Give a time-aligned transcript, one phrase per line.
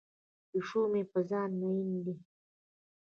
[0.49, 2.15] پیشو مې په ځان مین دی.